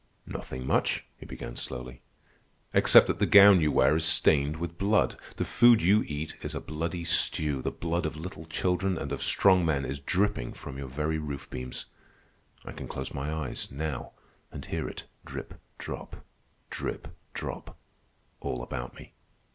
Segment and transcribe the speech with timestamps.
[0.25, 2.01] "Nothing much," he began slowly,
[2.73, 5.15] "except that the gown you wear is stained with blood.
[5.35, 7.61] The food you eat is a bloody stew.
[7.61, 11.51] The blood of little children and of strong men is dripping from your very roof
[11.51, 11.85] beams.
[12.65, 14.13] I can close my eyes, now,
[14.51, 16.25] and hear it drip, drop,
[16.71, 17.77] drip, drop,
[18.39, 19.13] all about me."